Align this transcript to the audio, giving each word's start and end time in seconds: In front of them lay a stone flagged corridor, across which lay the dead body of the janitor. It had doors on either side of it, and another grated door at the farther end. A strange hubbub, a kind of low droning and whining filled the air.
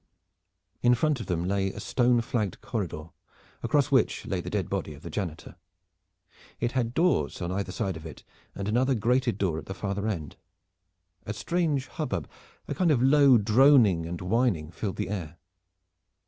In 0.81 0.95
front 0.95 1.19
of 1.19 1.27
them 1.27 1.47
lay 1.47 1.71
a 1.71 1.79
stone 1.79 2.21
flagged 2.21 2.59
corridor, 2.61 3.09
across 3.61 3.91
which 3.91 4.25
lay 4.25 4.41
the 4.41 4.49
dead 4.49 4.67
body 4.67 4.95
of 4.95 5.03
the 5.03 5.11
janitor. 5.11 5.57
It 6.59 6.71
had 6.71 6.95
doors 6.95 7.39
on 7.39 7.51
either 7.51 7.71
side 7.71 7.95
of 7.95 8.03
it, 8.07 8.23
and 8.55 8.67
another 8.67 8.95
grated 8.95 9.37
door 9.37 9.59
at 9.59 9.67
the 9.67 9.75
farther 9.75 10.07
end. 10.07 10.37
A 11.27 11.35
strange 11.35 11.85
hubbub, 11.85 12.27
a 12.67 12.73
kind 12.73 12.89
of 12.89 12.99
low 13.03 13.37
droning 13.37 14.07
and 14.07 14.19
whining 14.21 14.71
filled 14.71 14.95
the 14.95 15.09
air. 15.09 15.37